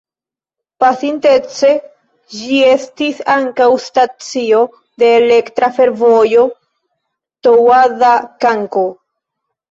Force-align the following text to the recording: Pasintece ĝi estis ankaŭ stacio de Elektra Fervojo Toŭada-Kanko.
Pasintece 0.83 1.67
ĝi 2.37 2.55
estis 2.69 3.19
ankaŭ 3.33 3.67
stacio 3.83 4.61
de 5.03 5.09
Elektra 5.17 5.69
Fervojo 5.75 6.47
Toŭada-Kanko. 7.49 8.87